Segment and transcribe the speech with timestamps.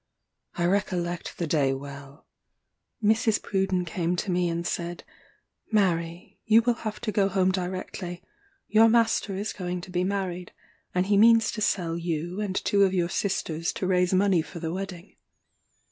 [0.55, 2.25] I recollect the day well.
[3.03, 3.39] Mrs.
[3.39, 5.03] Pruden came to me and said,
[5.71, 8.23] "Mary, you will have to go home directly;
[8.67, 10.53] your master is going to be married,
[10.95, 14.59] and he means to sell you and two of your sisters to raise money for
[14.59, 15.17] the wedding."